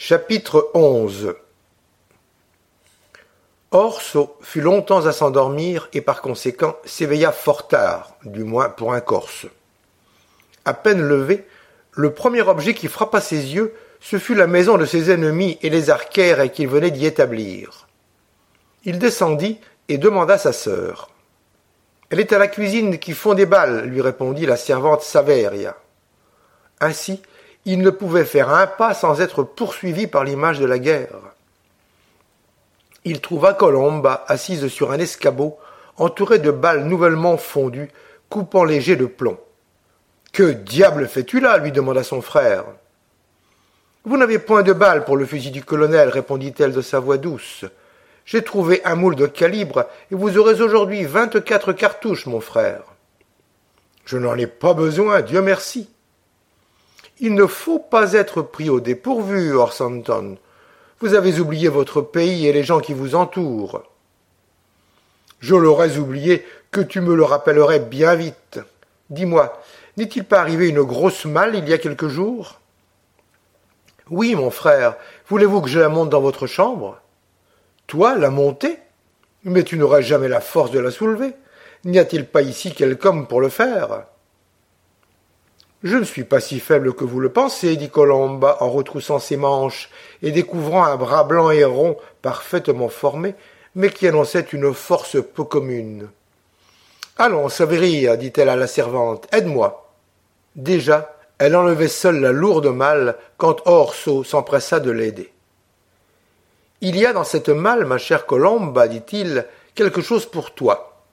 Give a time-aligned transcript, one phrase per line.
[0.00, 1.34] Chapitre 11
[3.72, 9.00] Orso fut longtemps à s'endormir et par conséquent s'éveilla fort tard, du moins pour un
[9.00, 9.46] Corse.
[10.64, 11.48] À peine levé,
[11.90, 15.68] le premier objet qui frappa ses yeux, ce fut la maison de ses ennemis et
[15.68, 17.88] les arcaires qu'il venait d'y établir.
[18.84, 19.58] Il descendit
[19.88, 21.10] et demanda sa sœur.
[22.10, 25.76] Elle est à la cuisine qui font des balles, lui répondit la servante Saveria.
[26.80, 27.20] Ainsi,
[27.64, 31.18] il ne pouvait faire un pas sans être poursuivi par l'image de la guerre.
[33.04, 35.58] Il trouva Colomba assise sur un escabeau,
[35.96, 37.90] entourée de balles nouvellement fondues,
[38.28, 39.38] coupant jets de plomb.
[40.32, 41.58] Que diable fais-tu là?
[41.58, 42.64] lui demanda son frère.
[44.04, 47.64] Vous n'avez point de balles pour le fusil du colonel, répondit-elle de sa voix douce.
[48.24, 52.82] J'ai trouvé un moule de calibre, et vous aurez aujourd'hui vingt-quatre cartouches, mon frère.
[54.04, 55.88] Je n'en ai pas besoin, Dieu merci.
[57.20, 60.38] Il ne faut pas être pris au dépourvu, Orsanton.
[61.00, 63.82] Vous avez oublié votre pays et les gens qui vous entourent.
[65.40, 68.60] Je l'aurais oublié que tu me le rappellerais bien vite.
[69.10, 69.60] Dis-moi,
[69.96, 72.60] n'est-il pas arrivé une grosse malle il y a quelques jours?
[74.10, 74.96] Oui, mon frère.
[75.28, 77.00] Voulez-vous que je la monte dans votre chambre?
[77.86, 78.78] Toi, la monter?
[79.44, 81.34] Mais tu n'auras jamais la force de la soulever.
[81.84, 84.04] N'y a-t-il pas ici quelqu'un pour le faire?
[85.84, 89.36] Je ne suis pas si faible que vous le pensez, dit Colomba en retroussant ses
[89.36, 89.90] manches
[90.22, 93.36] et découvrant un bras blanc et rond parfaitement formé,
[93.76, 96.08] mais qui annonçait une force peu commune.
[97.16, 99.92] Allons, Saveria, dit-elle à la servante, aide-moi.
[100.56, 105.32] Déjà, elle enlevait seule la lourde malle quand Orso s'empressa de l'aider.
[106.80, 111.04] Il y a dans cette malle, ma chère Colomba, dit-il, quelque chose pour toi.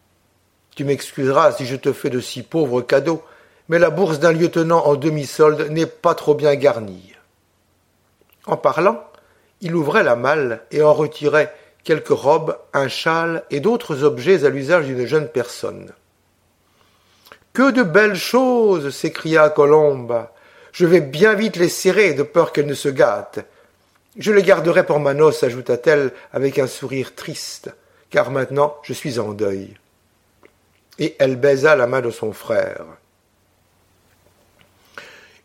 [0.75, 3.23] Tu m'excuseras si je te fais de si pauvres cadeaux,
[3.69, 7.13] mais la bourse d'un lieutenant en demi-solde n'est pas trop bien garnie.
[8.45, 9.03] En parlant,
[9.61, 14.49] il ouvrait la malle et en retirait quelques robes, un châle et d'autres objets à
[14.49, 15.91] l'usage d'une jeune personne.
[17.53, 20.27] Que de belles choses s'écria Colombe.
[20.71, 23.45] Je vais bien vite les serrer de peur qu'elles ne se gâtent.
[24.17, 27.73] Je les garderai pour ma noce, ajouta-t-elle avec un sourire triste,
[28.09, 29.75] car maintenant je suis en deuil.
[30.99, 32.85] Et elle baisa la main de son frère.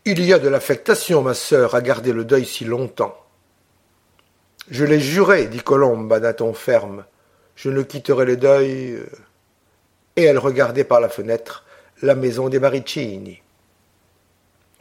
[0.06, 3.14] Il y a de l'affectation, ma sœur, à garder le deuil si longtemps.
[4.70, 7.04] Je l'ai juré, dit Colombe d'un ton ferme.
[7.54, 8.92] Je ne quitterai le deuil.
[8.92, 9.06] Euh.
[10.16, 11.64] Et elle regardait par la fenêtre
[12.00, 13.42] la maison des Maricini.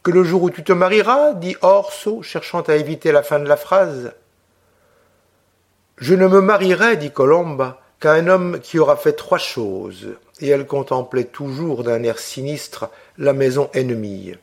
[0.03, 3.47] Que le jour où tu te marieras, dit Orso, cherchant à éviter la fin de
[3.47, 4.13] la phrase.
[5.97, 10.47] Je ne me marierai, dit Colomba, qu'à un homme qui aura fait trois choses, et
[10.47, 14.35] elle contemplait toujours d'un air sinistre la maison ennemie.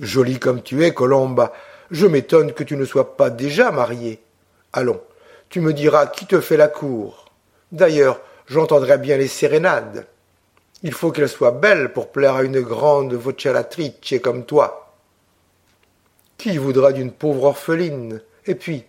[0.00, 1.52] Jolie comme tu es, Colomba,
[1.90, 4.20] je m'étonne que tu ne sois pas déjà mariée.
[4.72, 5.00] Allons,
[5.48, 7.30] tu me diras qui te fait la cour.
[7.70, 10.06] D'ailleurs, j'entendrai bien les sérénades.
[10.82, 14.92] Il faut qu'elle soit belle pour plaire à une grande vocelatrice comme toi.
[16.38, 18.20] Qui voudra d'une pauvre orpheline?
[18.46, 18.84] Et puis,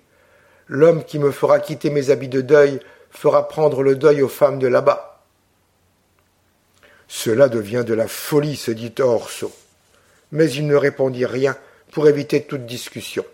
[0.67, 2.79] l'homme qui me fera quitter mes habits de deuil
[3.11, 5.23] fera prendre le deuil aux femmes de là-bas.
[7.07, 9.51] Cela devient de la folie, se dit Orso
[10.31, 11.55] mais il ne répondit rien
[11.91, 13.25] pour éviter toute discussion.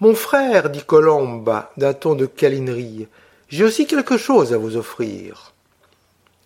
[0.00, 3.08] Mon frère, dit Colomba d'un ton de câlinerie,
[3.48, 5.54] j'ai aussi quelque chose à vous offrir.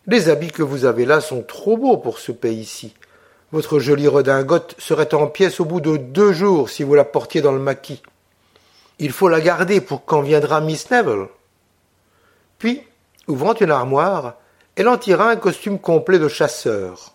[0.06, 2.94] Les habits que vous avez là sont trop beaux pour ce pays-ci.
[3.53, 7.43] Votre jolie redingote serait en pièces au bout de deux jours si vous la portiez
[7.43, 8.03] dans le maquis.
[9.00, 11.27] Il faut la garder pour quand viendra Miss Neville.
[12.59, 12.82] Puis,
[13.27, 14.34] ouvrant une armoire,
[14.76, 17.14] elle en tira un costume complet de chasseur.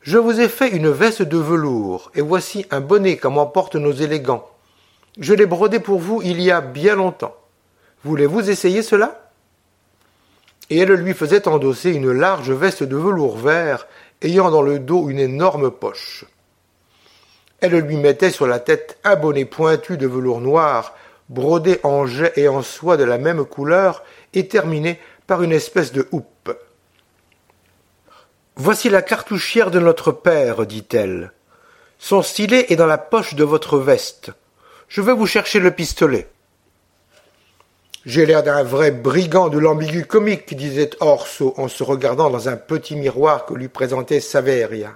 [0.00, 3.76] Je vous ai fait une veste de velours, et voici un bonnet comme en portent
[3.76, 4.48] nos élégants.
[5.18, 7.34] Je l'ai brodé pour vous il y a bien longtemps.
[8.04, 9.30] Voulez-vous essayer cela?
[10.70, 13.86] Et elle lui faisait endosser une large veste de velours vert,
[14.22, 16.26] ayant dans le dos une énorme poche.
[17.60, 20.94] Elle lui mettait sur la tête un bonnet pointu de velours noir,
[21.30, 24.02] brodé en jet et en soie de la même couleur,
[24.34, 26.56] et terminé par une espèce de houppe.
[28.56, 31.32] Voici la cartouchière de notre père, dit-elle.
[31.98, 34.30] Son stylet est dans la poche de votre veste.
[34.88, 36.28] Je vais vous chercher le pistolet.
[38.04, 42.56] J'ai l'air d'un vrai brigand de l'ambigu comique, disait Orso en se regardant dans un
[42.56, 44.92] petit miroir que lui présentait Saveria.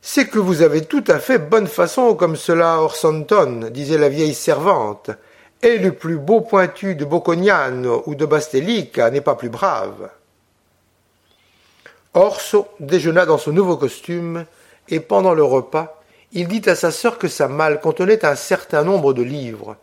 [0.00, 4.34] C'est que vous avez tout à fait bonne façon comme cela, Orsanton, disait la vieille
[4.34, 5.10] servante,
[5.62, 10.10] et le plus beau pointu de Boccognano ou de Bastelica n'est pas plus brave.
[12.14, 14.46] Orso déjeuna dans son nouveau costume
[14.88, 16.00] et pendant le repas,
[16.32, 19.76] il dit à sa sœur que sa malle contenait un certain nombre de livres,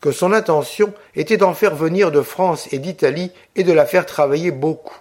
[0.00, 4.06] que son intention était d'en faire venir de France et d'Italie et de la faire
[4.06, 4.96] travailler beaucoup.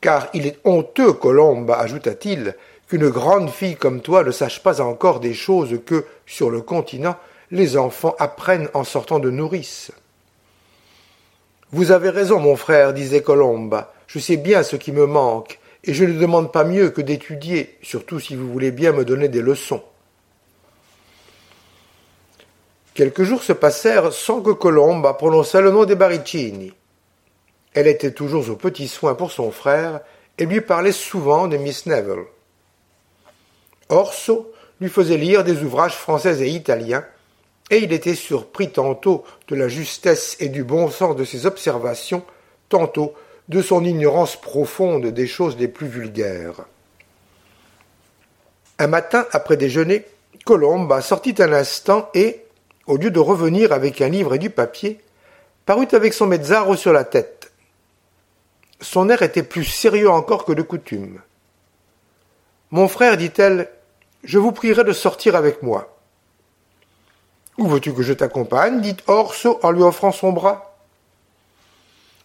[0.00, 2.56] Car il est honteux, Colombe, ajouta-t-il,
[2.88, 7.16] qu'une grande fille comme toi ne sache pas encore des choses que, sur le continent,
[7.52, 9.92] les enfants apprennent en sortant de nourrice.
[11.70, 13.84] Vous avez raison, mon frère, disait Colombe.
[14.06, 17.78] Je sais bien ce qui me manque, et je ne demande pas mieux que d'étudier,
[17.82, 19.82] surtout si vous voulez bien me donner des leçons.
[22.94, 26.72] Quelques jours se passèrent sans que Colomba prononçât le nom des Baricini.
[27.74, 30.00] Elle était toujours aux petits soins pour son frère
[30.38, 32.24] et lui parlait souvent de Miss Neville.
[33.88, 37.04] Orso lui faisait lire des ouvrages français et italiens,
[37.72, 42.22] et il était surpris tantôt de la justesse et du bon sens de ses observations,
[42.68, 43.14] tantôt
[43.48, 46.66] de son ignorance profonde des choses les plus vulgaires.
[48.78, 50.04] Un matin, après déjeuner,
[50.44, 52.44] Colomba sortit un instant et,
[52.86, 55.00] au lieu de revenir avec un livre et du papier,
[55.64, 57.52] parut avec son mezzaro sur la tête.
[58.82, 61.22] Son air était plus sérieux encore que de coutume.
[62.70, 63.70] Mon frère, dit-elle,
[64.24, 65.96] je vous prierai de sortir avec moi.
[67.58, 68.80] Où veux-tu que je t'accompagne?
[68.80, 70.76] Dit Orso en lui offrant son bras.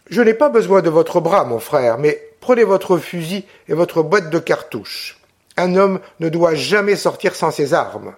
[0.10, 4.04] Je n'ai pas besoin de votre bras, mon frère, mais prenez votre fusil et votre
[4.04, 5.20] boîte de cartouches.
[5.58, 8.16] Un homme ne doit jamais sortir sans ses armes.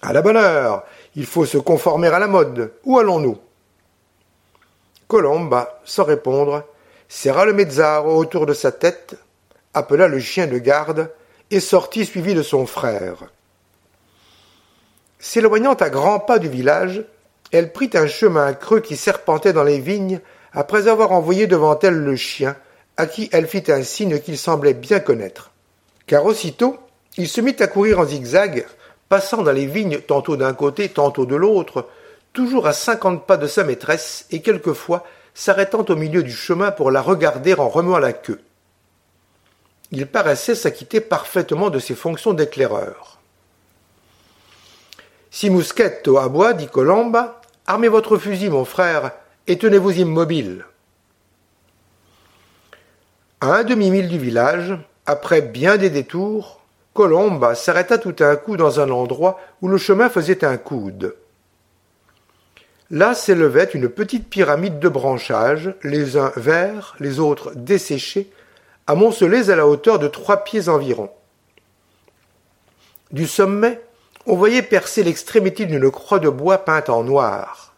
[0.00, 2.72] À la bonne heure, il faut se conformer à la mode.
[2.84, 3.38] Où allons-nous?
[5.08, 6.64] Colomba, sans répondre,
[7.08, 9.16] serra le mezzaro autour de sa tête,
[9.74, 11.10] appela le chien de garde
[11.50, 13.24] et sortit suivi de son frère.
[15.24, 17.02] S'éloignant à grands pas du village,
[17.50, 20.20] elle prit un chemin creux qui serpentait dans les vignes
[20.52, 22.56] après avoir envoyé devant elle le chien,
[22.98, 25.50] à qui elle fit un signe qu'il semblait bien connaître.
[26.06, 26.76] Car aussitôt,
[27.16, 28.66] il se mit à courir en zigzag,
[29.08, 31.88] passant dans les vignes tantôt d'un côté, tantôt de l'autre,
[32.34, 36.90] toujours à cinquante pas de sa maîtresse, et quelquefois s'arrêtant au milieu du chemin pour
[36.90, 38.42] la regarder en remuant la queue.
[39.90, 43.13] Il paraissait s'acquitter parfaitement de ses fonctions d'éclaireur.
[45.36, 49.10] Si Muschetto aboie, dit Colomba, armez votre fusil, mon frère,
[49.48, 50.64] et tenez-vous immobile.
[53.40, 56.60] À un demi-mille du village, après bien des détours,
[56.94, 61.16] Colomba s'arrêta tout à coup dans un endroit où le chemin faisait un coude.
[62.90, 68.30] Là s'élevait une petite pyramide de branchages, les uns verts, les autres desséchés,
[68.86, 71.10] amoncelés à la hauteur de trois pieds environ.
[73.10, 73.80] Du sommet,
[74.26, 77.74] on voyait percer l'extrémité d'une croix de bois peinte en noir.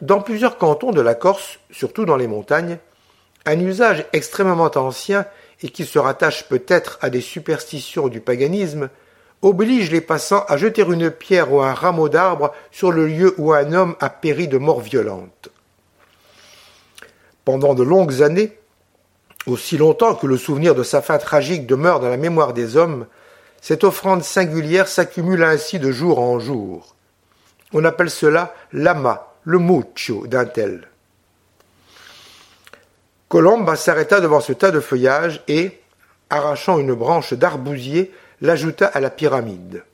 [0.00, 2.78] Dans plusieurs cantons de la Corse, surtout dans les montagnes,
[3.44, 5.26] un usage extrêmement ancien
[5.62, 8.88] et qui se rattache peut-être à des superstitions du paganisme,
[9.42, 13.52] oblige les passants à jeter une pierre ou un rameau d'arbre sur le lieu où
[13.52, 15.48] un homme a péri de mort violente.
[17.44, 18.58] Pendant de longues années,
[19.46, 23.06] aussi longtemps que le souvenir de sa fin tragique demeure dans la mémoire des hommes,
[23.60, 26.94] cette offrande singulière s'accumule ainsi de jour en jour.
[27.72, 30.88] On appelle cela l'ama, le muccio d'un tel.
[33.28, 35.80] Colomba s'arrêta devant ce tas de feuillage et,
[36.30, 39.84] arrachant une branche d'arbousier, l'ajouta à la pyramide.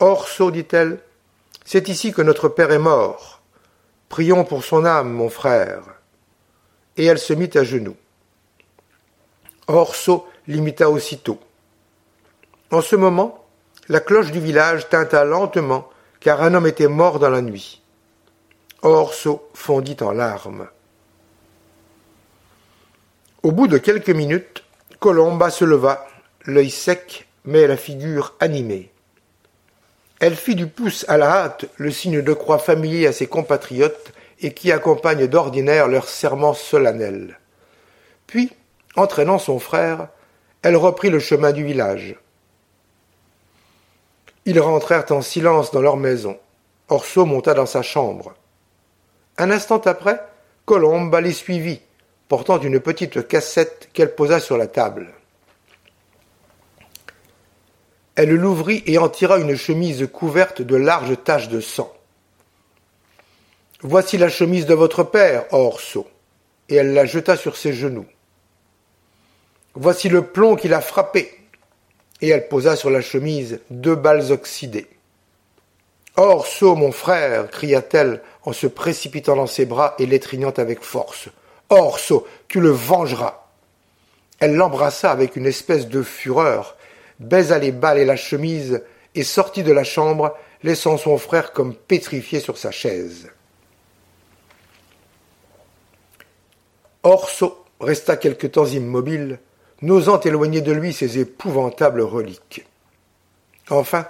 [0.00, 0.98] Orso, dit-elle,
[1.64, 3.40] c'est ici que notre père est mort.
[4.08, 5.82] Prions pour son âme, mon frère.
[6.96, 7.96] Et elle se mit à genoux.
[9.68, 11.38] Orso l'imita aussitôt.
[12.74, 13.46] En ce moment,
[13.88, 15.88] la cloche du village tinta lentement,
[16.18, 17.80] car un homme était mort dans la nuit.
[18.82, 20.66] Orso fondit en larmes.
[23.44, 24.64] Au bout de quelques minutes,
[24.98, 26.04] Colomba se leva,
[26.46, 28.90] l'œil sec, mais la figure animée.
[30.18, 34.12] Elle fit du pouce à la hâte le signe de croix familier à ses compatriotes
[34.40, 37.38] et qui accompagne d'ordinaire leurs serments solennels.
[38.26, 38.50] Puis,
[38.96, 40.08] entraînant son frère,
[40.62, 42.16] elle reprit le chemin du village.
[44.46, 46.38] Ils rentrèrent en silence dans leur maison.
[46.88, 48.34] Orso monta dans sa chambre.
[49.38, 50.20] Un instant après,
[50.66, 51.80] Colomba les suivit,
[52.28, 55.12] portant une petite cassette qu'elle posa sur la table.
[58.16, 61.92] Elle l'ouvrit et en tira une chemise couverte de larges taches de sang.
[63.80, 66.06] Voici la chemise de votre père, Orso,
[66.68, 68.06] et elle la jeta sur ses genoux.
[69.74, 71.43] Voici le plomb qui l'a frappé,
[72.20, 74.88] et elle posa sur la chemise deux balles oxydées.
[76.16, 81.28] Orso, mon frère, cria-t-elle en se précipitant dans ses bras et l'étreignant avec force.
[81.70, 83.48] Orso, tu le vengeras.
[84.38, 86.76] Elle l'embrassa avec une espèce de fureur,
[87.18, 88.82] baisa les balles et la chemise,
[89.14, 93.30] et sortit de la chambre, laissant son frère comme pétrifié sur sa chaise.
[97.02, 99.38] Orso resta quelque temps immobile,
[99.84, 102.64] n'osant éloigner de lui ces épouvantables reliques.
[103.68, 104.06] Enfin,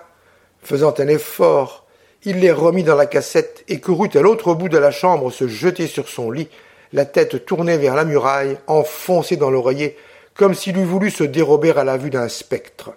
[0.63, 1.85] faisant un effort,
[2.23, 5.49] il les remit dans la cassette et courut à l'autre bout de la chambre se
[5.49, 6.49] jeter sur son lit,
[6.93, 9.97] la tête tournée vers la muraille, enfoncée dans l'oreiller,
[10.35, 12.93] comme s'il eût voulu se dérober à la vue d'un spectre.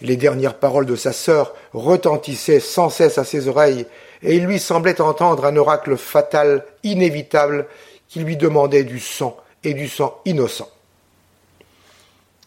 [0.00, 3.86] Les dernières paroles de sa sœur retentissaient sans cesse à ses oreilles,
[4.22, 7.66] et il lui semblait entendre un oracle fatal, inévitable,
[8.08, 10.68] qui lui demandait du sang et du sang innocent.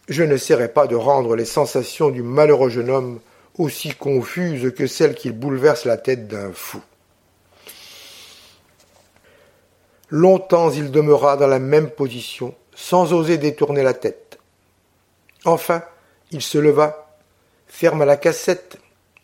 [0.07, 3.19] Je n'essaierai pas de rendre les sensations du malheureux jeune homme
[3.57, 6.81] aussi confuses que celles qui bouleversent la tête d'un fou.
[10.09, 14.39] Longtemps il demeura dans la même position, sans oser détourner la tête.
[15.43, 15.83] Enfin,
[16.31, 17.17] il se leva,
[17.67, 18.77] ferma la cassette,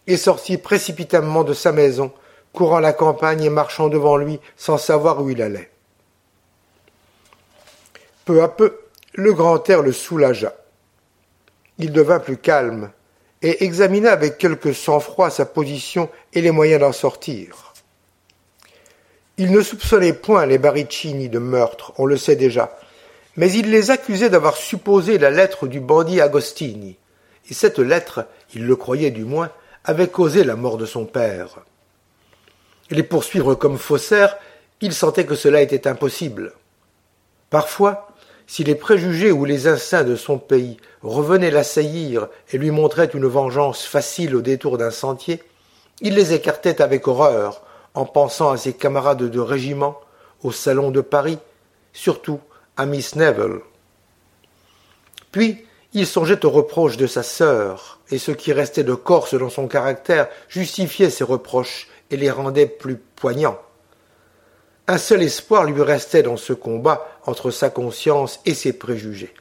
[0.07, 2.11] et sortit précipitamment de sa maison,
[2.51, 5.71] courant la campagne et marchant devant lui sans savoir où il allait.
[8.25, 8.79] Peu à peu,
[9.13, 10.53] le grand air le soulagea.
[11.79, 12.91] Il devint plus calme
[13.41, 17.73] et examina avec quelque sang-froid sa position et les moyens d'en sortir.
[19.37, 22.77] Il ne soupçonnait point les Baricini de meurtre, on le sait déjà,
[23.35, 26.97] mais il les accusait d'avoir supposé la lettre du bandit Agostini,
[27.49, 29.49] et cette lettre, il le croyait du moins,
[29.83, 31.65] avait causé la mort de son père.
[32.91, 34.37] Les poursuivre comme faussaires,
[34.81, 36.53] il sentait que cela était impossible.
[37.49, 38.12] Parfois,
[38.53, 43.25] si les préjugés ou les instincts de son pays revenaient l'assaillir et lui montraient une
[43.25, 45.41] vengeance facile au détour d'un sentier,
[46.01, 47.63] il les écartait avec horreur,
[47.95, 49.99] en pensant à ses camarades de régiment,
[50.43, 51.39] au salon de Paris,
[51.93, 52.39] surtout
[52.77, 53.59] à Miss Neville.
[55.31, 59.49] Puis il songeait aux reproches de sa sœur, et ce qui restait de corse dans
[59.49, 63.57] son caractère justifiait ces reproches et les rendait plus poignants.
[64.87, 69.33] Un seul espoir lui restait dans ce combat entre sa conscience et ses préjugés.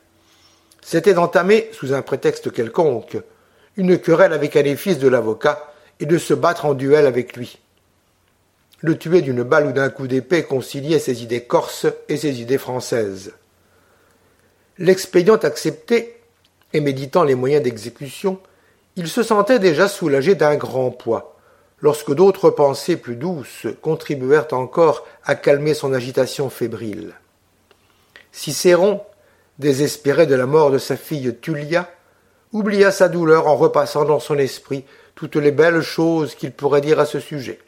[0.83, 3.17] C'était d'entamer, sous un prétexte quelconque,
[3.77, 7.37] une querelle avec un des fils de l'avocat et de se battre en duel avec
[7.37, 7.59] lui.
[8.81, 12.59] Le tuer d'une balle ou d'un coup d'épée conciliait ses idées corses et ses idées
[12.59, 13.33] françaises.
[14.79, 16.19] L'expédient accepté,
[16.73, 18.41] et méditant les moyens d'exécution,
[18.97, 21.32] il se sentait déjà soulagé d'un grand poids,
[21.83, 27.15] lorsque d'autres pensées plus douces contribuèrent encore à calmer son agitation fébrile.
[28.31, 29.03] Cicéron,
[29.59, 31.91] désespéré de la mort de sa fille Tullia,
[32.53, 34.85] oublia sa douleur en repassant dans son esprit
[35.15, 37.61] toutes les belles choses qu'il pourrait dire à ce sujet.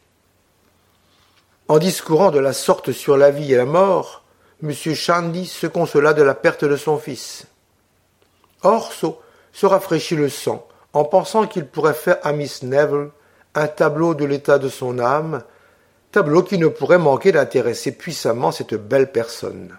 [1.68, 4.23] En discourant de la sorte sur la vie et la mort,
[4.62, 4.73] M.
[4.73, 7.47] Shandy se consola de la perte de son fils.
[8.62, 9.21] Orso
[9.52, 13.11] se rafraîchit le sang en pensant qu'il pourrait faire à Miss Neville
[13.54, 15.42] un tableau de l'état de son âme,
[16.12, 19.76] tableau qui ne pourrait manquer d'intéresser puissamment cette belle personne.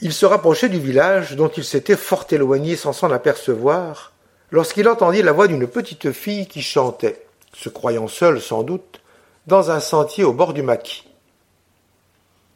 [0.00, 4.12] Il se rapprochait du village dont il s'était fort éloigné sans s'en apercevoir,
[4.50, 9.00] lorsqu'il entendit la voix d'une petite fille qui chantait, se croyant seule sans doute,
[9.46, 11.06] dans un sentier au bord du maquis.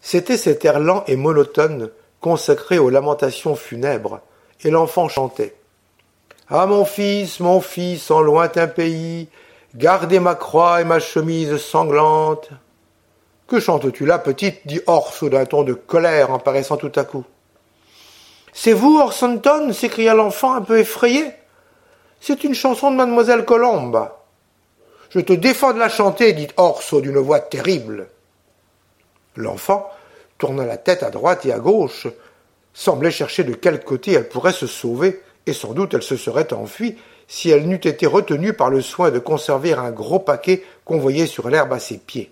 [0.00, 1.90] C'était cet air lent et monotone
[2.20, 4.20] consacré aux lamentations funèbres,
[4.64, 5.57] et l'enfant chantait.
[6.50, 9.28] Ah mon fils, mon fils, en lointain pays,
[9.74, 12.48] gardez ma croix et ma chemise sanglante.
[13.46, 14.66] Que chantes-tu là, petite?
[14.66, 17.24] dit Orso d'un ton de colère en paraissant tout à coup.
[18.54, 21.26] C'est vous, Orsonton s'écria l'enfant un peu effrayé.
[22.20, 24.08] C'est une chanson de mademoiselle Colombe.
[25.10, 28.08] Je te défends de la chanter, dit Orso d'une voix terrible.
[29.36, 29.90] L'enfant
[30.38, 32.06] tourna la tête à droite et à gauche,
[32.72, 36.52] semblait chercher de quel côté elle pourrait se sauver, et sans doute elle se serait
[36.52, 40.98] enfuie si elle n'eût été retenue par le soin de conserver un gros paquet qu'on
[40.98, 42.30] voyait sur l'herbe à ses pieds.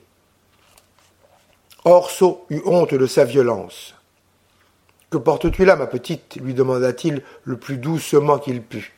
[1.84, 3.94] Orso eut honte de sa violence.
[5.10, 6.36] Que portes-tu là, ma petite?
[6.36, 8.92] lui demanda-t-il le plus doucement qu'il put.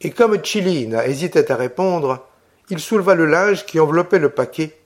[0.00, 2.26] Et comme Chilina hésitait à répondre,
[2.70, 4.76] il souleva le linge qui enveloppait le paquet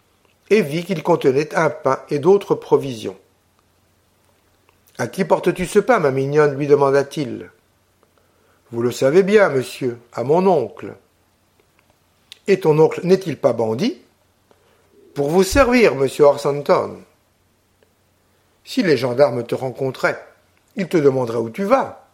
[0.50, 3.16] et vit qu'il contenait un pain et d'autres provisions.
[4.98, 6.54] À qui portes-tu ce pain, ma mignonne?
[6.54, 7.50] lui demanda-t-il.
[8.72, 10.94] Vous le savez bien, monsieur, à mon oncle.
[12.46, 14.00] Et ton oncle n'est-il pas bandit
[15.14, 16.96] Pour vous servir, monsieur Orsanton.
[18.64, 20.18] Si les gendarmes te rencontraient,
[20.76, 22.06] ils te demanderaient où tu vas.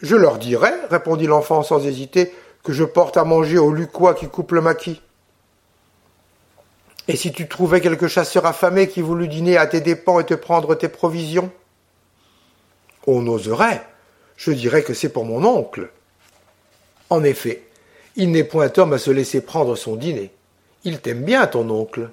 [0.00, 4.28] Je leur dirais, répondit l'enfant sans hésiter, que je porte à manger au lucois qui
[4.28, 5.02] coupe le maquis.
[7.08, 10.34] Et si tu trouvais quelque chasseur affamé qui voulut dîner à tes dépens et te
[10.34, 11.50] prendre tes provisions?
[13.08, 13.84] On oserait.
[14.36, 15.90] Je dirais que c'est pour mon oncle.
[17.10, 17.62] En effet,
[18.16, 20.30] il n'est point homme à se laisser prendre son dîner.
[20.84, 22.10] Il t'aime bien, ton oncle.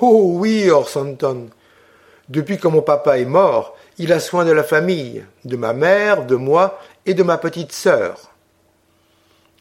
[0.00, 1.48] Oh oui, Orsanton.
[2.28, 6.24] Depuis que mon papa est mort, il a soin de la famille, de ma mère,
[6.24, 8.32] de moi et de ma petite sœur.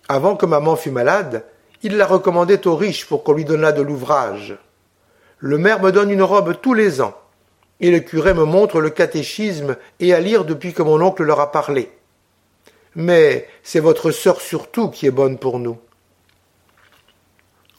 [0.07, 1.43] Avant que maman fût malade,
[1.83, 4.57] il la recommandait aux riches pour qu'on lui donnât de l'ouvrage.
[5.39, 7.15] Le maire me donne une robe tous les ans,
[7.81, 11.39] et le curé me montre le catéchisme et à lire depuis que mon oncle leur
[11.39, 11.91] a parlé.
[12.95, 15.79] Mais c'est votre sœur surtout qui est bonne pour nous.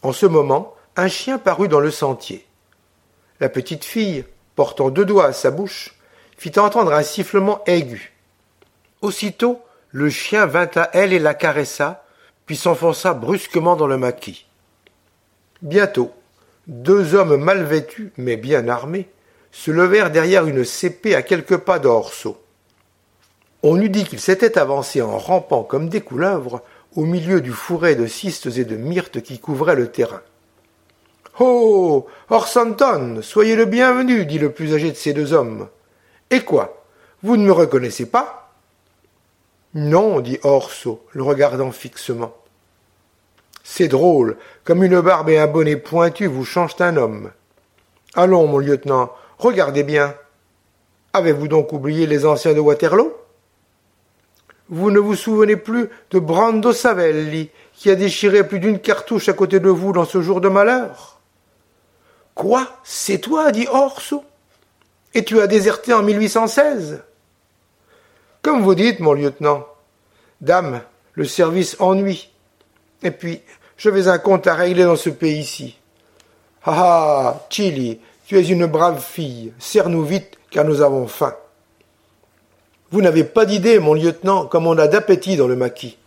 [0.02, 2.44] En ce moment, un chien parut dans le sentier.
[3.38, 4.24] La petite fille,
[4.56, 5.94] portant deux doigts à sa bouche,
[6.36, 8.12] fit entendre un sifflement aigu.
[9.00, 12.04] Aussitôt, le chien vint à elle et la caressa,
[12.46, 14.46] puis s'enfonça brusquement dans le maquis.
[15.60, 16.12] Bientôt,
[16.66, 19.08] deux hommes mal vêtus, mais bien armés,
[19.52, 22.38] se levèrent derrière une cépée à quelques pas d'Orso.
[23.62, 26.62] On eût dit qu'ils s'étaient avancés en rampant comme des couleuvres
[26.96, 30.22] au milieu du fourré de cistes et de myrtes qui couvrait le terrain.
[31.38, 32.06] Oh.
[32.28, 33.20] Orsanton.
[33.22, 35.68] Soyez le bienvenu, dit le plus âgé de ces deux hommes.
[36.30, 36.84] Et quoi?
[37.22, 38.52] Vous ne me reconnaissez pas?
[39.74, 42.34] Non, dit Orso, le regardant fixement.
[43.64, 47.30] C'est drôle, comme une barbe et un bonnet pointu vous changent un homme.
[48.14, 50.14] Allons, mon lieutenant, regardez bien.
[51.12, 53.12] Avez-vous donc oublié les anciens de Waterloo?
[54.68, 59.34] Vous ne vous souvenez plus de Brando Savelli, qui a déchiré plus d'une cartouche à
[59.34, 61.20] côté de vous dans ce jour de malheur?
[62.34, 62.66] Quoi?
[62.82, 63.52] C'est toi?
[63.52, 64.24] dit Orso
[65.12, 67.02] Et tu as déserté en 1816
[68.40, 69.66] Comme vous dites, mon lieutenant.
[70.40, 70.80] Dame,
[71.12, 72.30] le service ennuie.
[73.02, 73.42] Et puis,
[73.76, 75.78] j'avais un compte à régler dans ce pays-ci.
[76.64, 78.00] Ah ah, Chili,
[78.32, 79.52] tu es une brave fille.
[79.58, 81.34] Serre-nous vite, car nous avons faim.
[82.90, 85.98] Vous n'avez pas d'idée, mon lieutenant, comme on a d'appétit dans le maquis.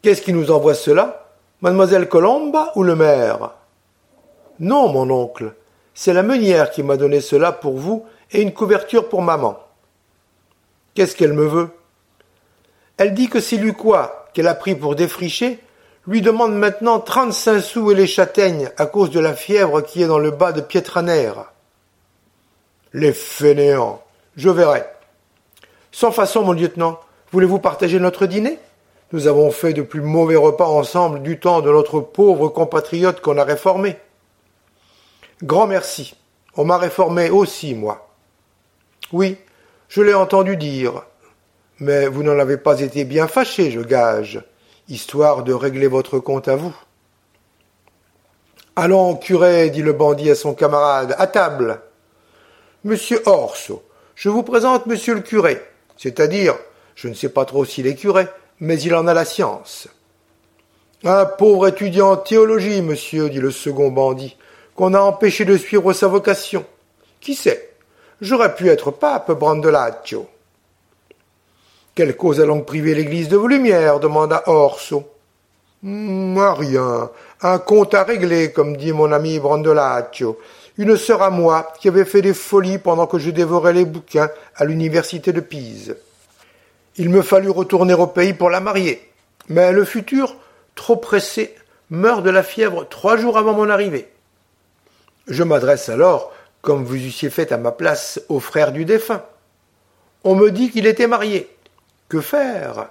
[0.00, 1.26] Qu'est-ce qui nous envoie cela?
[1.60, 3.50] Mademoiselle Colomba ou le maire?
[4.60, 5.52] Non, mon oncle,
[5.92, 9.58] c'est la meunière qui m'a donné cela pour vous et une couverture pour maman.
[10.94, 11.68] Qu'est-ce qu'elle me veut?
[12.96, 15.58] Elle dit que c'est Lucquois, qu'elle a pris pour défricher,
[16.06, 20.06] lui demande maintenant trente-cinq sous et les châtaignes à cause de la fièvre qui est
[20.06, 21.32] dans le bas de Pietraner.
[22.92, 24.02] Les fainéants
[24.36, 24.84] Je verrai.
[25.90, 27.00] Sans façon, mon lieutenant,
[27.32, 28.58] voulez-vous partager notre dîner?
[29.12, 33.38] Nous avons fait de plus mauvais repas ensemble du temps de notre pauvre compatriote qu'on
[33.38, 33.96] a réformé.
[35.42, 36.16] Grand merci.
[36.56, 38.08] On m'a réformé aussi, moi.
[39.12, 39.38] Oui,
[39.88, 41.02] je l'ai entendu dire.
[41.78, 44.42] Mais vous n'en avez pas été bien fâché, je gage,
[44.88, 46.74] histoire de régler votre compte à vous.
[48.76, 51.80] Allons, curé, dit le bandit à son camarade, à table.
[52.84, 53.82] Monsieur Orso,
[54.14, 55.62] je vous présente monsieur le curé.
[55.96, 56.54] C'est-à-dire,
[56.94, 58.26] je ne sais pas trop s'il est curé,
[58.60, 59.88] mais il en a la science.
[61.04, 64.36] Un pauvre étudiant en théologie, monsieur, dit le second bandit,
[64.74, 66.64] qu'on a empêché de suivre sa vocation.
[67.20, 67.70] Qui sait?
[68.20, 69.32] J'aurais pu être pape.
[71.96, 75.08] Quelle cause a donc privé l'Église de vos lumières demanda Orso.
[75.80, 77.10] Moi, rien.
[77.40, 80.38] Un compte à régler, comme dit mon ami Brandolaccio.
[80.76, 84.28] Une sœur à moi qui avait fait des folies pendant que je dévorais les bouquins
[84.56, 85.96] à l'université de Pise.
[86.96, 89.00] Il me fallut retourner au pays pour la marier.
[89.48, 90.36] Mais le futur,
[90.74, 91.54] trop pressé,
[91.88, 94.06] meurt de la fièvre trois jours avant mon arrivée.
[95.28, 99.22] Je m'adresse alors, comme vous eussiez fait à ma place, au frère du défunt.
[100.24, 101.55] On me dit qu'il était marié.
[102.08, 102.90] Que faire?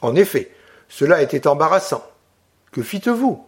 [0.00, 0.50] En effet,
[0.88, 2.04] cela était embarrassant.
[2.70, 3.44] Que fîtes-vous?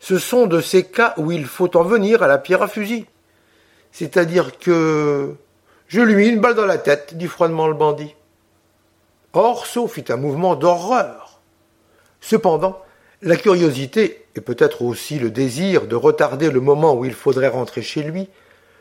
[0.00, 3.06] Ce sont de ces cas où il faut en venir à la pierre à fusil.
[3.90, 5.34] C'est-à-dire que
[5.86, 8.14] je lui mis une balle dans la tête, dit froidement le bandit.
[9.32, 11.40] Orso fit un mouvement d'horreur.
[12.20, 12.80] Cependant,
[13.22, 17.82] la curiosité, et peut-être aussi le désir de retarder le moment où il faudrait rentrer
[17.82, 18.28] chez lui,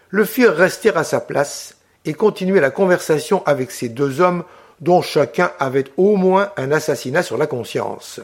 [0.10, 4.44] le firent rester à sa place et continuer la conversation avec ces deux hommes
[4.82, 8.20] dont chacun avait au moins un assassinat sur la conscience.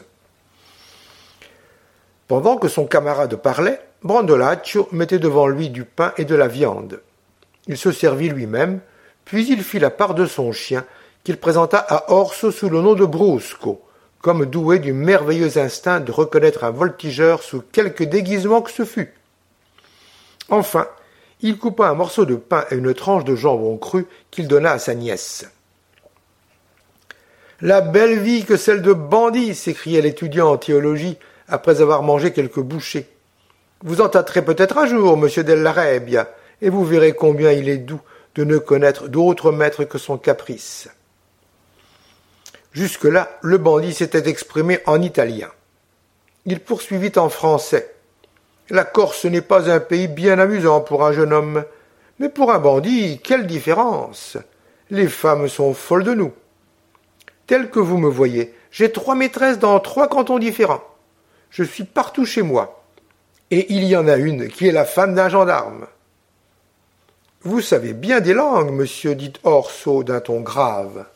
[2.28, 7.00] Pendant que son camarade parlait, Brandolaccio mettait devant lui du pain et de la viande.
[7.66, 8.80] Il se servit lui-même,
[9.24, 10.84] puis il fit la part de son chien,
[11.24, 13.82] qu'il présenta à Orso sous le nom de Brusco,
[14.20, 19.14] comme doué du merveilleux instinct de reconnaître un voltigeur sous quelque déguisement que ce fût.
[20.48, 20.86] Enfin,
[21.42, 24.78] il coupa un morceau de pain et une tranche de jambon cru qu'il donna à
[24.78, 25.46] sa nièce.
[27.60, 32.60] La belle vie que celle de bandit s'écria l'étudiant en théologie après avoir mangé quelques
[32.60, 33.08] bouchées.
[33.82, 36.30] Vous en tâterez peut-être un jour, monsieur Della Rebia,
[36.62, 38.00] et vous verrez combien il est doux
[38.34, 40.88] de ne connaître d'autre maître que son caprice.
[42.72, 45.48] Jusque-là, le bandit s'était exprimé en italien.
[46.46, 47.94] Il poursuivit en français.
[48.70, 51.64] La Corse n'est pas un pays bien amusant pour un jeune homme,
[52.20, 54.36] mais pour un bandit, quelle différence?
[54.90, 56.32] Les femmes sont folles de nous.
[57.48, 60.84] Tel que vous me voyez, j'ai trois maîtresses dans trois cantons différents.
[61.50, 62.84] Je suis partout chez moi.
[63.50, 65.86] Et il y en a une qui est la femme d'un gendarme.
[67.42, 71.06] Vous savez bien des langues, monsieur, dit Orso d'un ton grave.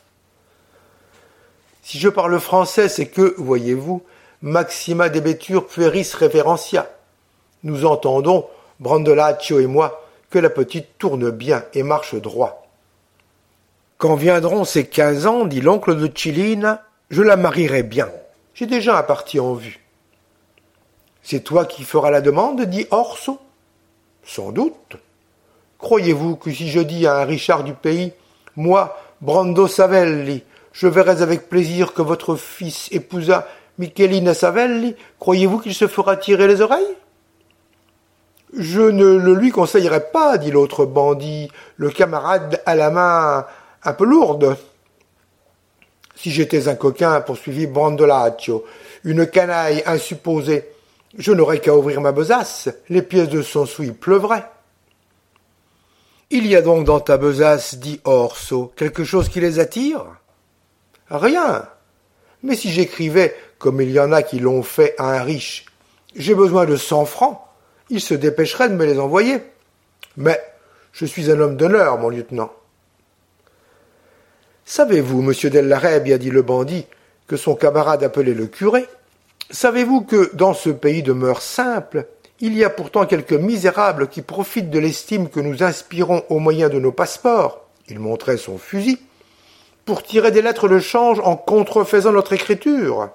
[1.83, 4.03] Si je parle français, c'est que, voyez-vous,
[4.41, 6.89] maxima debetur pueris reverentia.
[7.65, 8.45] Nous entendons,
[8.79, 12.67] Brandolaccio et moi, que la petite tourne bien et marche droit.
[13.97, 18.09] Quand viendront ces quinze ans, dit l'oncle de Chiline, je la marierai bien.
[18.53, 19.83] J'ai déjà un parti en vue.
[21.23, 23.39] C'est toi qui feras la demande, dit Orso.
[24.23, 24.97] Sans doute.
[25.79, 28.13] Croyez-vous que si je dis à un Richard du pays,
[28.55, 33.47] moi, Brando Savelli, je verrais avec plaisir que votre fils épousa
[33.79, 36.95] Michelina Savelli, croyez-vous qu'il se fera tirer les oreilles?
[38.57, 43.45] Je ne le lui conseillerais pas, dit l'autre bandit, le camarade à la main
[43.83, 44.55] un peu lourde.
[46.15, 48.63] Si j'étais un coquin, poursuivit Brandolaccio,
[49.03, 50.69] une canaille insupposée,
[51.17, 54.45] je n'aurais qu'à ouvrir ma besace, les pièces de son souille pleuvraient.
[56.29, 60.05] Il y a donc dans ta besace, dit Orso, quelque chose qui les attire?
[61.09, 61.67] Rien.
[62.41, 65.65] Mais si j'écrivais, comme il y en a qui l'ont fait à un riche,
[66.15, 67.39] j'ai besoin de cent francs,
[67.89, 69.41] il se dépêcherait de me les envoyer.
[70.17, 70.39] Mais
[70.93, 72.51] je suis un homme d'honneur, mon lieutenant.
[74.65, 76.87] Savez-vous, monsieur Dellareb, a dit le bandit,
[77.27, 78.85] que son camarade appelait le curé,
[79.51, 82.07] savez-vous que dans ce pays de mœurs simples,
[82.39, 86.69] il y a pourtant quelques misérables qui profitent de l'estime que nous inspirons au moyen
[86.69, 88.99] de nos passeports, il montrait son fusil,
[89.85, 93.09] pour tirer des lettres de change en contrefaisant notre écriture.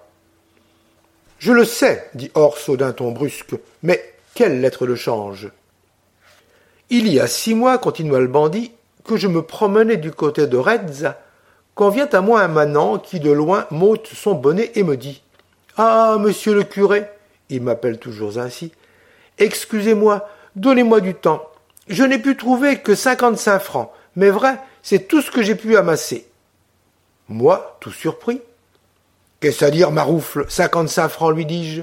[1.38, 4.02] Je le sais, dit Orso d'un ton brusque, mais
[4.34, 5.50] quelle lettre de change?
[6.88, 8.72] Il y a six mois, continua le bandit,
[9.04, 11.20] que je me promenais du côté de Redza,
[11.74, 15.22] quand vient à moi un manant qui de loin m'ôte son bonnet et me dit
[15.76, 17.06] Ah, monsieur le curé,
[17.48, 18.72] il m'appelle toujours ainsi,
[19.38, 21.48] excusez-moi, donnez-moi du temps.
[21.88, 25.76] Je n'ai pu trouver que cinquante-cinq francs, mais vrai, c'est tout ce que j'ai pu
[25.76, 26.26] amasser.
[27.28, 28.40] Moi, tout surpris.
[29.40, 31.82] Qu'est-ce à dire, Maroufle Cinquante-cinq francs, lui dis-je.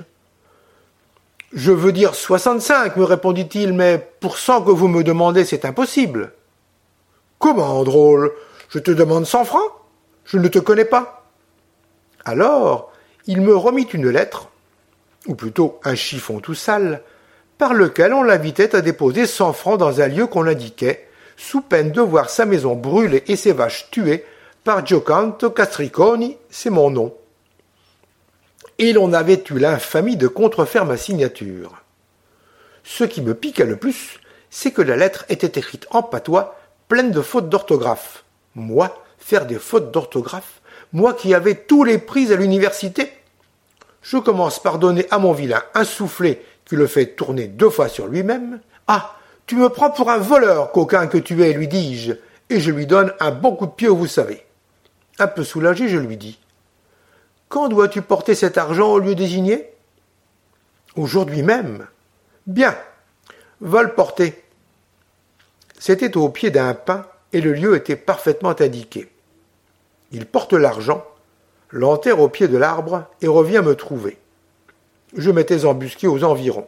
[1.53, 6.33] Je veux dire soixante-cinq, me répondit-il, mais pour cent que vous me demandez, c'est impossible.
[7.39, 8.33] Comment, drôle
[8.69, 9.71] Je te demande cent francs?
[10.25, 11.25] Je ne te connais pas.
[12.25, 12.91] Alors,
[13.27, 14.49] il me remit une lettre,
[15.25, 17.01] ou plutôt un chiffon tout sale,
[17.57, 21.07] par lequel on l'invitait à déposer cent francs dans un lieu qu'on indiquait,
[21.37, 24.25] sous peine de voir sa maison brûlée et ses vaches tuées
[24.65, 27.13] par Giocanto Castriconi, c'est mon nom.
[28.79, 31.81] Et l'on avait eu l'infamie de contrefaire ma signature.
[32.83, 37.11] Ce qui me piqua le plus, c'est que la lettre était écrite en patois, pleine
[37.11, 38.23] de fautes d'orthographe.
[38.55, 40.61] Moi, faire des fautes d'orthographe,
[40.93, 43.11] moi qui avais tous les prix à l'université?
[44.01, 47.89] Je commence par donner à mon vilain un soufflet qui le fait tourner deux fois
[47.89, 48.61] sur lui-même.
[48.87, 49.15] Ah,
[49.47, 52.13] tu me prends pour un voleur, coquin que tu es, lui dis-je,
[52.49, 54.45] et je lui donne un bon coup de pied, vous savez.
[55.19, 56.39] Un peu soulagé, je lui dis
[57.49, 59.69] Quand dois-tu porter cet argent au lieu désigné
[60.95, 61.87] Aujourd'hui même.
[62.45, 62.75] Bien.
[63.61, 64.43] Va le porter.
[65.79, 69.09] C'était au pied d'un pin et le lieu était parfaitement indiqué.
[70.11, 71.05] Il porte l'argent,
[71.71, 74.17] l'enterre au pied de l'arbre et revient me trouver.
[75.15, 76.67] Je m'étais embusqué aux environs.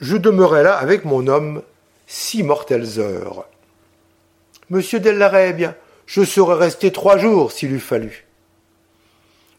[0.00, 1.62] Je demeurai là avec mon homme
[2.06, 3.46] six mortelles heures.
[4.70, 5.30] Monsieur Della
[6.06, 8.26] je serais resté trois jours s'il eût fallu.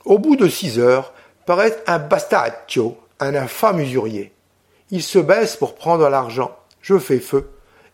[0.06, 1.14] Au bout de six heures,
[1.46, 4.34] paraît un bastaccio, un infâme usurier.
[4.92, 6.56] Il se baisse pour prendre l'argent.
[6.82, 7.50] Je fais feu,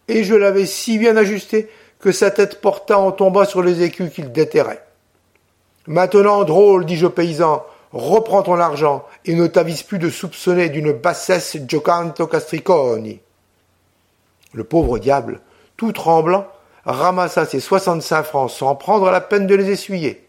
[0.07, 1.69] et je l'avais si bien ajusté
[1.99, 4.83] que sa tête porta en tomba sur les écus qu'il déterrait.
[5.85, 10.91] Maintenant, drôle, dis-je au paysan, reprends ton argent et ne t'avise plus de soupçonner d'une
[10.91, 13.19] bassesse Giocanto Castriconi.
[14.53, 15.41] Le pauvre diable,
[15.77, 16.47] tout tremblant,
[16.85, 20.25] ramassa ses soixante-cinq francs sans prendre la peine de les essuyer.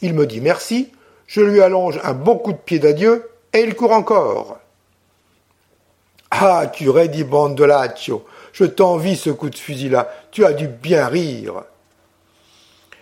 [0.00, 0.92] Il me dit merci,
[1.30, 4.58] je lui allonge un bon coup de pied d'adieu, et il court encore.
[6.32, 11.62] Ah, curé, dit Bandolaccio, je t'envie ce coup de fusil-là, tu as dû bien rire.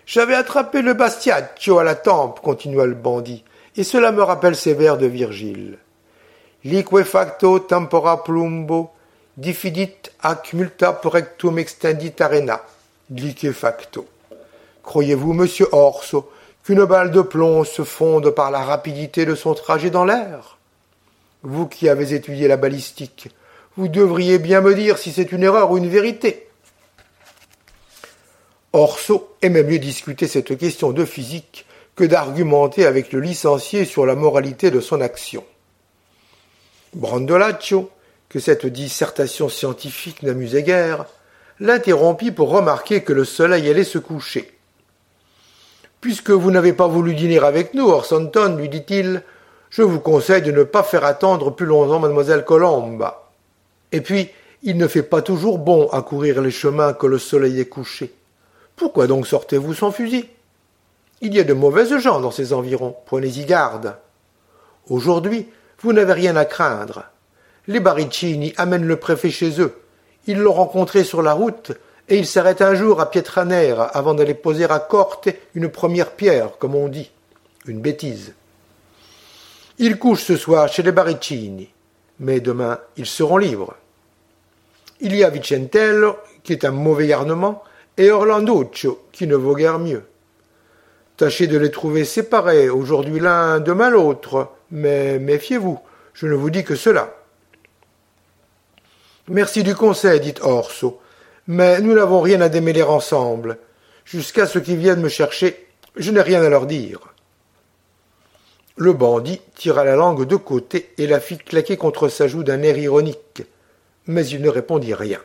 [0.04, 3.44] J'avais attrapé le bastiaccio à la tempe, continua le bandit,
[3.76, 5.78] et cela me rappelle ces vers de Virgile.
[6.64, 8.90] liquefacto tempora plumbo,
[9.38, 12.60] diffidit ac multa rectum extendit arena.
[13.10, 14.06] Liquefacto.
[14.82, 16.30] Croyez-vous, monsieur Orso,
[16.68, 20.58] qu'une balle de plomb se fonde par la rapidité de son trajet dans l'air
[21.42, 23.30] Vous qui avez étudié la balistique,
[23.78, 26.46] vous devriez bien me dire si c'est une erreur ou une vérité.
[28.74, 31.64] Orso aimait mieux discuter cette question de physique
[31.96, 35.44] que d'argumenter avec le licencié sur la moralité de son action.
[36.92, 37.90] Brandolaccio,
[38.28, 41.06] que cette dissertation scientifique n'amusait guère,
[41.60, 44.57] l'interrompit pour remarquer que le soleil allait se coucher.
[46.00, 49.22] Puisque vous n'avez pas voulu dîner avec nous, Orsanton, lui dit-il,
[49.70, 53.30] je vous conseille de ne pas faire attendre plus longtemps mademoiselle Colomba.
[53.92, 54.30] Et puis,
[54.62, 58.12] il ne fait pas toujours bon à courir les chemins que le soleil est couché.
[58.76, 60.28] Pourquoi donc sortez-vous sans fusil?
[61.20, 63.96] Il y a de mauvaises gens dans ces environs, prenez-y garde.
[64.88, 65.48] Aujourd'hui,
[65.80, 67.04] vous n'avez rien à craindre.
[67.66, 69.74] Les Baricini amènent le préfet chez eux.
[70.26, 71.72] Ils l'ont rencontré sur la route
[72.08, 76.58] et il s'arrête un jour à Pietranera avant d'aller poser à Corte une première pierre,
[76.58, 77.10] comme on dit.
[77.66, 78.34] Une bêtise.
[79.78, 81.68] Ils couchent ce soir chez les Baricini,
[82.18, 83.74] mais demain ils seront libres.
[85.00, 87.62] Il y a Vicentello, qui est un mauvais garnement,
[87.96, 90.04] et Orlanduccio, qui ne vaut guère mieux.
[91.16, 95.78] Tâchez de les trouver séparés, aujourd'hui l'un, demain l'autre, mais méfiez-vous,
[96.14, 97.14] je ne vous dis que cela.
[99.28, 101.00] Merci du conseil, dit Orso,
[101.48, 103.58] mais nous n'avons rien à démêler ensemble.
[104.04, 107.00] Jusqu'à ce qu'ils viennent me chercher, je n'ai rien à leur dire.
[108.76, 112.62] Le bandit tira la langue de côté et la fit claquer contre sa joue d'un
[112.62, 113.42] air ironique,
[114.06, 115.18] mais il ne répondit rien.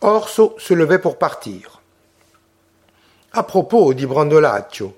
[0.00, 1.82] Orso se levait pour partir.
[3.32, 4.96] À propos, dit Brandolaccio,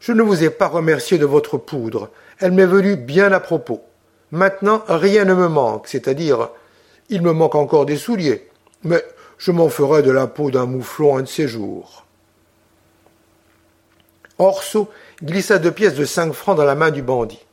[0.00, 2.10] je ne vous ai pas remercié de votre poudre.
[2.38, 3.82] Elle m'est venue bien à propos.
[4.32, 6.50] Maintenant, rien ne me manque, c'est-à-dire
[7.08, 8.50] il me manque encore des souliers,
[8.84, 9.04] mais
[9.38, 12.04] je m'en ferai de la peau d'un mouflon un de ces jours.
[14.38, 14.90] Orso
[15.22, 17.44] glissa deux pièces de cinq francs dans la main du bandit.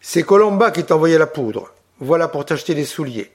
[0.00, 1.72] C'est Colomba qui t'envoyait la poudre.
[1.98, 3.30] Voilà pour t'acheter des souliers.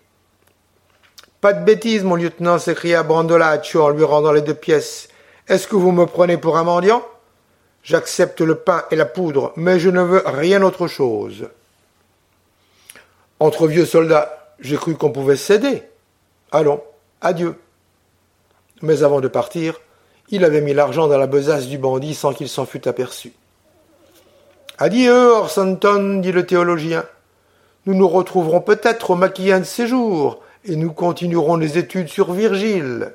[1.42, 5.10] Pas de bêtises, mon lieutenant, s'écria Brandolaccio en lui rendant les deux pièces.
[5.48, 7.06] Est-ce que vous me prenez pour un mendiant?
[7.84, 11.50] J'accepte le pain et la poudre, mais je ne veux rien autre chose.
[13.40, 15.84] Entre vieux soldats, j'ai cru qu'on pouvait céder.
[16.56, 16.82] Allons,
[17.20, 17.60] adieu.
[18.82, 19.78] Mais avant de partir,
[20.30, 23.34] il avait mis l'argent dans la besace du bandit sans qu'il s'en fût aperçu.
[24.78, 27.04] Adieu, Orsanton, dit le théologien.
[27.86, 33.12] Nous nous retrouverons peut-être au maquillage de séjour, et nous continuerons les études sur Virgile.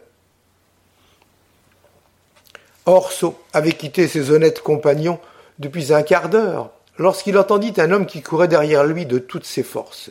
[2.84, 5.18] Orso avait quitté ses honnêtes compagnons
[5.58, 9.62] depuis un quart d'heure, lorsqu'il entendit un homme qui courait derrière lui de toutes ses
[9.62, 10.10] forces.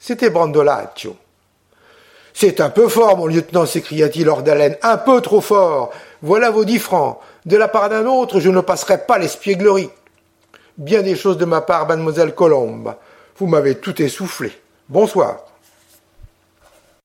[0.00, 1.16] C'était Brandolaccio.
[2.36, 4.76] C'est un peu fort, mon lieutenant, s'écria-t-il hors d'haleine.
[4.82, 5.92] Un peu trop fort.
[6.20, 7.18] Voilà vos dix francs.
[7.46, 9.88] De la part d'un autre, je ne passerai pas l'espièglerie.
[10.76, 12.96] Bien des choses de ma part, mademoiselle Colombe.
[13.38, 14.52] Vous m'avez tout essoufflé.
[14.88, 15.44] Bonsoir.